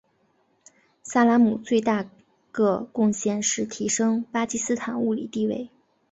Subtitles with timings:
[1.03, 2.09] 萨拉姆最大
[2.51, 5.69] 个贡献是提升巴基斯坦物理地位。